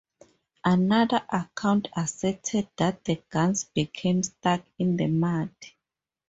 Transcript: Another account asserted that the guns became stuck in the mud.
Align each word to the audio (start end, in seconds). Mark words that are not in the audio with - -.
Another 0.65 1.23
account 1.31 1.89
asserted 1.95 2.67
that 2.77 3.05
the 3.05 3.21
guns 3.29 3.65
became 3.65 4.23
stuck 4.23 4.63
in 4.79 4.97
the 4.97 5.05
mud. 5.05 5.53